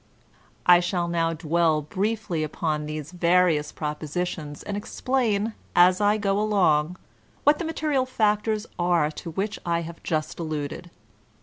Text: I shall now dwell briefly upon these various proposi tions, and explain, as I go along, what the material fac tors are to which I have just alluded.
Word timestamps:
I 0.65 0.79
shall 0.79 1.07
now 1.07 1.33
dwell 1.33 1.83
briefly 1.83 2.41
upon 2.43 2.87
these 2.87 3.11
various 3.11 3.71
proposi 3.71 4.25
tions, 4.25 4.63
and 4.63 4.75
explain, 4.75 5.53
as 5.75 6.01
I 6.01 6.17
go 6.17 6.39
along, 6.41 6.97
what 7.43 7.59
the 7.59 7.65
material 7.65 8.07
fac 8.07 8.45
tors 8.45 8.65
are 8.79 9.11
to 9.11 9.29
which 9.29 9.59
I 9.63 9.81
have 9.81 10.01
just 10.01 10.39
alluded. 10.39 10.89